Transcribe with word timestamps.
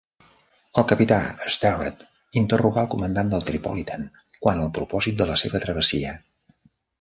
El 0.81 0.85
Capità 0.91 1.17
Sterret 1.55 2.01
interrogà 2.41 2.81
al 2.85 2.89
comandant 2.95 3.29
del 3.35 3.45
Tripolitan 3.51 4.09
quant 4.47 4.63
al 4.65 4.73
propòsit 4.79 5.21
de 5.21 5.29
la 5.33 5.37
seva 5.43 5.63
travessia. 5.67 6.17